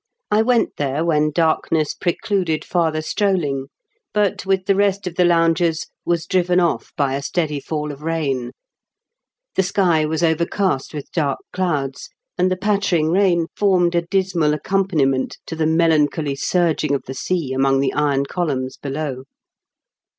I 0.31 0.41
went 0.41 0.77
there 0.77 1.05
when 1.05 1.29
darkness 1.29 1.93
precluded 1.93 2.65
farther 2.65 3.03
strolling, 3.03 3.67
but, 4.15 4.47
with 4.47 4.65
the 4.65 4.73
rest 4.73 5.05
of 5.05 5.13
the 5.13 5.25
loungers, 5.25 5.85
was 6.07 6.25
driven 6.25 6.59
off 6.59 6.91
by 6.97 7.13
a 7.13 7.21
steady 7.21 7.59
faU 7.59 7.91
of 7.91 8.01
rain. 8.01 8.49
The 9.53 9.61
sky 9.61 10.05
was 10.05 10.23
overcast 10.23 10.95
with 10.95 11.11
dark 11.11 11.37
clouds, 11.53 12.09
and 12.35 12.49
the 12.49 12.57
pattering 12.57 13.11
rain 13.11 13.45
formed 13.55 13.93
a 13.93 14.01
dismal 14.01 14.55
ac 14.55 14.71
sea 17.13 17.53
among 17.53 17.79
the 17.79 17.93
iron 17.93 18.25
columns 18.25 18.77
below. 18.77 19.25